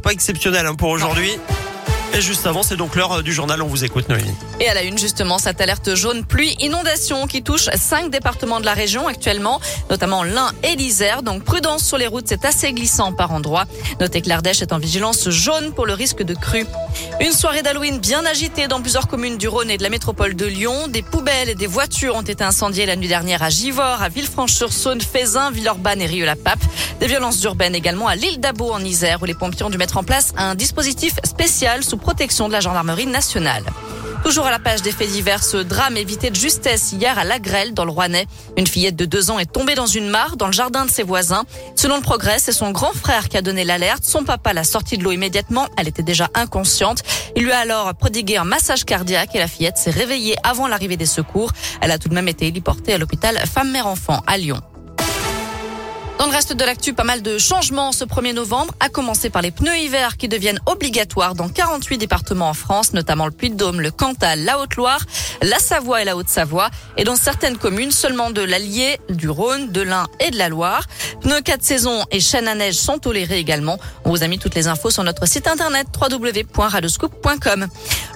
pas 0.00 0.12
exceptionnelle 0.12 0.66
hein, 0.66 0.74
pour 0.74 0.90
aujourd'hui. 0.90 1.32
Et 2.14 2.20
juste 2.22 2.46
avant, 2.46 2.62
c'est 2.62 2.76
donc 2.76 2.96
l'heure 2.96 3.22
du 3.22 3.32
journal. 3.32 3.60
On 3.60 3.66
vous 3.66 3.84
écoute, 3.84 4.08
Noémie. 4.08 4.34
Et 4.60 4.68
à 4.68 4.74
la 4.74 4.84
une, 4.84 4.96
justement, 4.96 5.38
cette 5.38 5.60
alerte 5.60 5.94
jaune 5.94 6.24
pluie 6.24 6.56
inondation 6.60 7.26
qui 7.26 7.42
touche 7.42 7.68
cinq 7.74 8.10
départements 8.10 8.58
de 8.58 8.64
la 8.64 8.72
région 8.72 9.06
actuellement, 9.06 9.60
notamment 9.90 10.22
l'Ain 10.22 10.50
et 10.62 10.76
l'Isère. 10.76 11.22
Donc 11.22 11.44
prudence 11.44 11.84
sur 11.84 11.98
les 11.98 12.06
routes, 12.06 12.26
c'est 12.26 12.46
assez 12.46 12.72
glissant 12.72 13.12
par 13.12 13.32
endroits. 13.32 13.66
Notez 14.00 14.22
que 14.22 14.30
l'Ardèche 14.30 14.62
est 14.62 14.72
en 14.72 14.78
vigilance 14.78 15.28
jaune 15.28 15.72
pour 15.74 15.84
le 15.84 15.92
risque 15.92 16.22
de 16.22 16.32
crue. 16.34 16.66
Une 17.20 17.32
soirée 17.32 17.60
d'Halloween 17.60 17.98
bien 17.98 18.24
agitée 18.24 18.66
dans 18.66 18.80
plusieurs 18.80 19.08
communes 19.08 19.36
du 19.36 19.48
Rhône 19.48 19.70
et 19.70 19.76
de 19.76 19.82
la 19.82 19.90
métropole 19.90 20.34
de 20.34 20.46
Lyon. 20.46 20.88
Des 20.88 21.02
poubelles 21.02 21.50
et 21.50 21.54
des 21.54 21.66
voitures 21.66 22.16
ont 22.16 22.22
été 22.22 22.42
incendiées 22.42 22.86
la 22.86 22.96
nuit 22.96 23.08
dernière 23.08 23.42
à 23.42 23.50
Givors, 23.50 24.00
à 24.00 24.08
Villefranche-sur-Saône, 24.08 25.02
Fézin, 25.02 25.50
Villeurbanne 25.50 26.00
et 26.00 26.06
Rieux-la-Pape. 26.06 26.60
Des 26.98 27.08
violences 27.08 27.42
urbaines 27.42 27.74
également 27.74 28.08
à 28.08 28.14
l'île 28.14 28.40
d'Abo 28.40 28.72
en 28.72 28.82
Isère 28.82 29.18
où 29.20 29.26
les 29.26 29.34
pompiers 29.34 29.64
ont 29.64 29.70
dû 29.70 29.76
mettre 29.76 29.98
en 29.98 30.04
place 30.04 30.32
un 30.38 30.54
dispositif 30.54 31.12
spécial 31.24 31.84
sous 31.84 31.95
protection 31.98 32.48
de 32.48 32.52
la 32.52 32.60
gendarmerie 32.60 33.06
nationale. 33.06 33.64
Toujours 34.26 34.46
à 34.46 34.50
la 34.50 34.58
page 34.58 34.82
des 34.82 34.90
faits 34.90 35.08
divers, 35.08 35.44
ce 35.44 35.58
drame 35.58 35.96
évité 35.96 36.30
de 36.30 36.34
justesse 36.34 36.90
hier 36.90 37.16
à 37.16 37.22
La 37.22 37.38
Grêle, 37.38 37.74
dans 37.74 37.84
le 37.84 37.92
Rouennais. 37.92 38.26
Une 38.56 38.66
fillette 38.66 38.96
de 38.96 39.04
deux 39.04 39.30
ans 39.30 39.38
est 39.38 39.50
tombée 39.50 39.76
dans 39.76 39.86
une 39.86 40.08
mare 40.08 40.36
dans 40.36 40.46
le 40.46 40.52
jardin 40.52 40.84
de 40.84 40.90
ses 40.90 41.04
voisins. 41.04 41.44
Selon 41.76 41.94
le 41.94 42.02
progrès, 42.02 42.40
c'est 42.40 42.50
son 42.50 42.72
grand 42.72 42.92
frère 42.92 43.28
qui 43.28 43.36
a 43.36 43.42
donné 43.42 43.62
l'alerte. 43.62 44.04
Son 44.04 44.24
papa 44.24 44.52
l'a 44.52 44.64
sortie 44.64 44.98
de 44.98 45.04
l'eau 45.04 45.12
immédiatement. 45.12 45.68
Elle 45.78 45.86
était 45.86 46.02
déjà 46.02 46.28
inconsciente. 46.34 47.04
Il 47.36 47.44
lui 47.44 47.52
a 47.52 47.60
alors 47.60 47.94
prodigué 47.94 48.36
un 48.36 48.44
massage 48.44 48.84
cardiaque 48.84 49.34
et 49.34 49.38
la 49.38 49.46
fillette 49.46 49.78
s'est 49.78 49.92
réveillée 49.92 50.34
avant 50.42 50.66
l'arrivée 50.66 50.96
des 50.96 51.06
secours. 51.06 51.52
Elle 51.80 51.92
a 51.92 51.98
tout 51.98 52.08
de 52.08 52.14
même 52.14 52.26
été 52.26 52.48
héliportée 52.48 52.94
à 52.94 52.98
l'hôpital 52.98 53.38
femme-mère-enfant 53.46 54.24
à 54.26 54.38
Lyon. 54.38 54.60
Dans 56.18 56.24
le 56.24 56.32
reste 56.32 56.54
de 56.54 56.64
l'actu, 56.64 56.94
pas 56.94 57.04
mal 57.04 57.20
de 57.20 57.36
changements 57.36 57.92
ce 57.92 58.04
1er 58.04 58.32
novembre, 58.32 58.72
à 58.80 58.88
commencer 58.88 59.28
par 59.28 59.42
les 59.42 59.50
pneus 59.50 59.76
hiver 59.76 60.16
qui 60.16 60.28
deviennent 60.28 60.60
obligatoires 60.64 61.34
dans 61.34 61.50
48 61.50 61.98
départements 61.98 62.48
en 62.48 62.54
France, 62.54 62.94
notamment 62.94 63.26
le 63.26 63.32
Puy-de-Dôme, 63.32 63.82
le 63.82 63.90
Cantal, 63.90 64.42
la 64.42 64.58
Haute-Loire, 64.58 65.00
la 65.42 65.58
Savoie 65.58 66.00
et 66.00 66.04
la 66.06 66.16
Haute-Savoie, 66.16 66.70
et 66.96 67.04
dans 67.04 67.16
certaines 67.16 67.58
communes 67.58 67.90
seulement 67.90 68.30
de 68.30 68.40
l'Allier, 68.40 68.98
du 69.10 69.28
Rhône, 69.28 69.70
de 69.72 69.82
l'Ain 69.82 70.06
et 70.18 70.30
de 70.30 70.38
la 70.38 70.48
Loire. 70.48 70.86
Pneus 71.20 71.42
4 71.42 71.62
saisons 71.62 72.04
et 72.10 72.20
chaînes 72.20 72.48
à 72.48 72.54
neige 72.54 72.76
sont 72.76 72.98
tolérés 72.98 73.38
également. 73.38 73.78
On 74.06 74.10
vous 74.10 74.22
a 74.22 74.26
mis 74.26 74.38
toutes 74.38 74.54
les 74.54 74.68
infos 74.68 74.90
sur 74.90 75.04
notre 75.04 75.26
site 75.26 75.46
internet 75.46 75.86
www.radoscoop.com. 76.00 77.66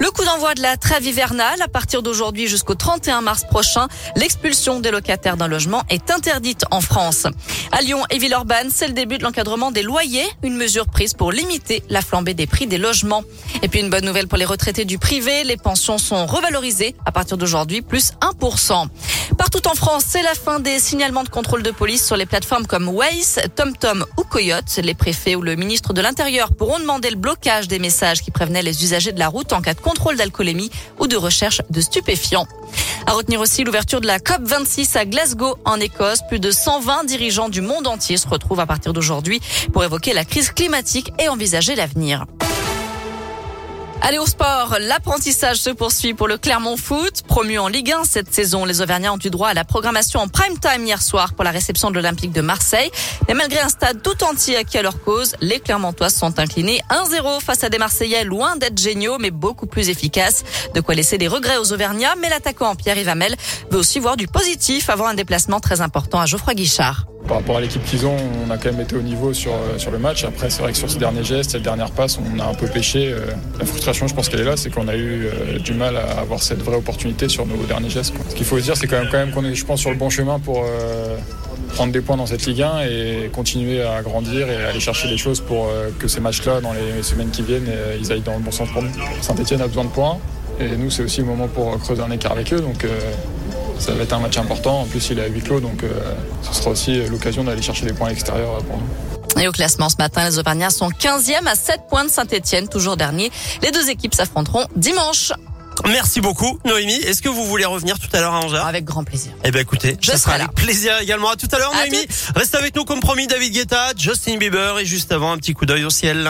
Le 0.00 0.10
coup 0.12 0.24
d'envoi 0.24 0.54
de 0.54 0.62
la 0.62 0.76
trêve 0.76 1.04
hivernale, 1.04 1.60
à 1.60 1.68
partir 1.68 2.02
d'aujourd'hui 2.02 2.46
jusqu'au 2.46 2.76
31 2.76 3.22
mars 3.22 3.42
prochain, 3.44 3.88
l'expulsion 4.14 4.78
des 4.78 4.92
locataires 4.92 5.36
d'un 5.36 5.48
logement 5.48 5.82
est 5.90 6.12
interdite 6.12 6.64
en 6.70 6.80
France. 6.80 7.26
Lyon 7.88 8.04
et 8.10 8.18
Villeurbanne, 8.18 8.68
c'est 8.70 8.86
le 8.86 8.92
début 8.92 9.16
de 9.16 9.22
l'encadrement 9.22 9.70
des 9.70 9.82
loyers, 9.82 10.26
une 10.42 10.58
mesure 10.58 10.84
prise 10.84 11.14
pour 11.14 11.32
limiter 11.32 11.82
la 11.88 12.02
flambée 12.02 12.34
des 12.34 12.46
prix 12.46 12.66
des 12.66 12.76
logements. 12.76 13.24
Et 13.62 13.68
puis 13.68 13.80
une 13.80 13.88
bonne 13.88 14.04
nouvelle 14.04 14.28
pour 14.28 14.36
les 14.36 14.44
retraités 14.44 14.84
du 14.84 14.98
privé, 14.98 15.42
les 15.42 15.56
pensions 15.56 15.96
sont 15.96 16.26
revalorisées 16.26 16.94
à 17.06 17.12
partir 17.12 17.38
d'aujourd'hui, 17.38 17.80
plus 17.80 18.12
1%. 18.20 18.88
Partout 19.38 19.66
en 19.66 19.74
France, 19.74 20.04
c'est 20.06 20.22
la 20.22 20.34
fin 20.34 20.60
des 20.60 20.78
signalements 20.80 21.24
de 21.24 21.30
contrôle 21.30 21.62
de 21.62 21.70
police 21.70 22.04
sur 22.04 22.18
les 22.18 22.26
plateformes 22.26 22.66
comme 22.66 22.90
Waze, 22.90 23.40
TomTom 23.56 24.04
ou 24.18 24.22
Coyote. 24.22 24.78
Les 24.82 24.92
préfets 24.92 25.34
ou 25.34 25.40
le 25.40 25.56
ministre 25.56 25.94
de 25.94 26.02
l'Intérieur 26.02 26.52
pourront 26.52 26.78
demander 26.78 27.08
le 27.08 27.16
blocage 27.16 27.68
des 27.68 27.78
messages 27.78 28.20
qui 28.20 28.30
prévenaient 28.30 28.60
les 28.60 28.84
usagers 28.84 29.12
de 29.12 29.18
la 29.18 29.28
route 29.28 29.54
en 29.54 29.62
cas 29.62 29.72
de 29.72 29.80
contrôle 29.80 30.16
d'alcoolémie 30.16 30.70
ou 30.98 31.06
de 31.06 31.16
recherche 31.16 31.62
de 31.70 31.80
stupéfiants. 31.80 32.46
À 33.08 33.12
retenir 33.12 33.40
aussi 33.40 33.64
l'ouverture 33.64 34.02
de 34.02 34.06
la 34.06 34.18
COP 34.18 34.42
26 34.42 34.94
à 34.96 35.06
Glasgow 35.06 35.56
en 35.64 35.80
Écosse. 35.80 36.18
Plus 36.28 36.40
de 36.40 36.50
120 36.50 37.04
dirigeants 37.04 37.48
du 37.48 37.62
monde 37.62 37.86
entier 37.86 38.18
se 38.18 38.28
retrouvent 38.28 38.60
à 38.60 38.66
partir 38.66 38.92
d'aujourd'hui 38.92 39.40
pour 39.72 39.82
évoquer 39.82 40.12
la 40.12 40.26
crise 40.26 40.50
climatique 40.50 41.14
et 41.18 41.30
envisager 41.30 41.74
l'avenir. 41.74 42.26
Allez 44.00 44.18
au 44.18 44.26
sport, 44.26 44.76
l'apprentissage 44.80 45.56
se 45.56 45.70
poursuit 45.70 46.14
pour 46.14 46.28
le 46.28 46.38
Clermont 46.38 46.76
Foot. 46.76 47.22
Promu 47.26 47.58
en 47.58 47.66
Ligue 47.66 47.90
1 47.92 48.04
cette 48.04 48.32
saison, 48.32 48.64
les 48.64 48.80
Auvergnats 48.80 49.12
ont 49.12 49.18
eu 49.22 49.28
droit 49.28 49.48
à 49.48 49.54
la 49.54 49.64
programmation 49.64 50.20
en 50.20 50.28
prime 50.28 50.56
time 50.58 50.86
hier 50.86 51.02
soir 51.02 51.34
pour 51.34 51.44
la 51.44 51.50
réception 51.50 51.90
de 51.90 51.96
l'Olympique 51.96 52.32
de 52.32 52.40
Marseille. 52.40 52.90
Mais 53.26 53.34
malgré 53.34 53.60
un 53.60 53.68
stade 53.68 54.00
tout 54.00 54.22
entier 54.22 54.56
acquis 54.56 54.78
à 54.78 54.82
leur 54.82 55.02
cause, 55.02 55.34
les 55.40 55.58
Clermontois 55.58 56.10
sont 56.10 56.38
inclinés 56.38 56.80
1-0 56.90 57.40
face 57.40 57.64
à 57.64 57.70
des 57.70 57.78
Marseillais 57.78 58.22
loin 58.24 58.56
d'être 58.56 58.78
géniaux 58.78 59.18
mais 59.18 59.32
beaucoup 59.32 59.66
plus 59.66 59.88
efficaces. 59.88 60.44
De 60.74 60.80
quoi 60.80 60.94
laisser 60.94 61.18
des 61.18 61.28
regrets 61.28 61.58
aux 61.58 61.72
Auvergnats, 61.72 62.14
mais 62.20 62.30
l'attaquant 62.30 62.76
Pierre-Yves 62.76 63.08
Hamel 63.08 63.34
veut 63.70 63.78
aussi 63.78 63.98
voir 63.98 64.16
du 64.16 64.28
positif 64.28 64.90
avant 64.90 65.08
un 65.08 65.14
déplacement 65.14 65.58
très 65.58 65.80
important 65.80 66.20
à 66.20 66.26
Geoffroy 66.26 66.54
Guichard. 66.54 67.06
Par 67.28 67.36
rapport 67.36 67.58
à 67.58 67.60
l'équipe 67.60 67.84
qu'ils 67.84 68.06
ont, 68.06 68.16
on 68.46 68.50
a 68.50 68.56
quand 68.56 68.72
même 68.72 68.80
été 68.80 68.96
au 68.96 69.02
niveau 69.02 69.34
sur, 69.34 69.52
euh, 69.52 69.76
sur 69.76 69.90
le 69.90 69.98
match. 69.98 70.24
Après, 70.24 70.48
c'est 70.48 70.62
vrai 70.62 70.72
que 70.72 70.78
sur 70.78 70.90
ces 70.90 70.98
derniers 70.98 71.24
gestes, 71.24 71.50
cette 71.50 71.62
dernière 71.62 71.90
passe, 71.90 72.18
on 72.18 72.40
a 72.40 72.46
un 72.46 72.54
peu 72.54 72.66
pêché. 72.66 73.12
Euh, 73.12 73.20
la 73.58 73.66
frustration, 73.66 74.08
je 74.08 74.14
pense 74.14 74.30
qu'elle 74.30 74.40
est 74.40 74.44
là, 74.44 74.56
c'est 74.56 74.70
qu'on 74.70 74.88
a 74.88 74.96
eu 74.96 75.26
euh, 75.26 75.58
du 75.58 75.74
mal 75.74 75.98
à 75.98 76.20
avoir 76.20 76.42
cette 76.42 76.62
vraie 76.62 76.76
opportunité 76.76 77.28
sur 77.28 77.44
nos 77.44 77.56
derniers 77.64 77.90
gestes. 77.90 78.14
Ce 78.30 78.34
qu'il 78.34 78.46
faut 78.46 78.58
se 78.58 78.64
dire, 78.64 78.78
c'est 78.78 78.86
quand 78.86 78.98
même, 78.98 79.10
quand 79.10 79.18
même 79.18 79.32
qu'on 79.32 79.44
est, 79.44 79.54
je 79.54 79.66
pense, 79.66 79.80
sur 79.80 79.90
le 79.90 79.96
bon 79.96 80.08
chemin 80.08 80.38
pour 80.38 80.64
prendre 81.74 81.92
des 81.92 82.00
points 82.00 82.16
dans 82.16 82.24
cette 82.24 82.46
Ligue 82.46 82.62
1 82.62 82.80
et 82.80 83.30
continuer 83.30 83.82
à 83.82 84.00
grandir 84.00 84.48
et 84.48 84.64
aller 84.64 84.80
chercher 84.80 85.08
des 85.08 85.18
choses 85.18 85.40
pour 85.40 85.70
que 85.98 86.08
ces 86.08 86.20
matchs-là, 86.20 86.62
dans 86.62 86.72
les 86.72 87.02
semaines 87.02 87.30
qui 87.30 87.42
viennent, 87.42 87.70
ils 88.00 88.10
aillent 88.10 88.22
dans 88.22 88.36
le 88.36 88.42
bon 88.42 88.50
sens 88.50 88.70
pour 88.70 88.82
nous. 88.82 88.90
Saint-Etienne 89.20 89.60
a 89.60 89.66
besoin 89.66 89.84
de 89.84 89.90
points 89.90 90.16
et 90.60 90.76
nous, 90.76 90.90
c'est 90.90 91.02
aussi 91.02 91.20
le 91.20 91.26
moment 91.26 91.46
pour 91.46 91.78
creuser 91.78 92.02
un 92.02 92.10
écart 92.10 92.32
avec 92.32 92.52
eux. 92.54 92.60
Donc, 92.60 92.86
ça 93.78 93.92
va 93.92 94.02
être 94.02 94.12
un 94.12 94.18
match 94.20 94.36
important. 94.38 94.80
En 94.82 94.84
plus, 94.86 95.08
il 95.10 95.18
est 95.18 95.24
à 95.24 95.26
huis 95.28 95.42
clos, 95.42 95.60
donc 95.60 95.82
euh, 95.84 95.88
ce 96.42 96.54
sera 96.54 96.70
aussi 96.70 97.02
l'occasion 97.06 97.44
d'aller 97.44 97.62
chercher 97.62 97.86
des 97.86 97.92
points 97.92 98.08
extérieurs 98.10 98.58
pour 98.64 98.76
nous. 98.78 99.40
Et 99.40 99.46
au 99.46 99.52
classement 99.52 99.88
ce 99.88 99.96
matin, 99.98 100.28
les 100.28 100.38
Auvergnats 100.38 100.70
sont 100.70 100.88
15e 100.88 101.46
à 101.46 101.54
7 101.54 101.82
points 101.88 102.04
de 102.04 102.10
Saint-Etienne, 102.10 102.68
toujours 102.68 102.96
dernier. 102.96 103.30
Les 103.62 103.70
deux 103.70 103.88
équipes 103.88 104.14
s'affronteront 104.14 104.66
dimanche. 104.74 105.32
Merci 105.86 106.20
beaucoup, 106.20 106.58
Noémie. 106.64 106.94
Est-ce 106.94 107.22
que 107.22 107.28
vous 107.28 107.44
voulez 107.44 107.64
revenir 107.64 108.00
tout 108.00 108.08
à 108.12 108.20
l'heure 108.20 108.34
à 108.34 108.40
11h 108.40 108.66
Avec 108.66 108.84
grand 108.84 109.04
plaisir. 109.04 109.30
Eh 109.44 109.52
bien, 109.52 109.60
écoutez, 109.60 109.96
je 110.00 110.10
ça 110.10 110.18
sera 110.18 110.36
là. 110.38 110.44
avec 110.44 110.56
plaisir 110.56 110.92
également. 111.00 111.30
À 111.30 111.36
tout 111.36 111.46
à 111.52 111.58
l'heure, 111.58 111.70
À 111.72 111.86
Noémie. 111.86 112.04
Reste 112.34 112.56
avec 112.56 112.74
nous 112.74 112.84
comme 112.84 112.98
promis, 113.00 113.28
David 113.28 113.52
Guetta, 113.52 113.92
Justin 113.96 114.38
Bieber 114.38 114.80
et 114.80 114.84
juste 114.86 115.12
avant, 115.12 115.30
un 115.30 115.36
petit 115.36 115.54
coup 115.54 115.66
d'œil 115.66 115.84
au 115.84 115.90
ciel. 115.90 116.28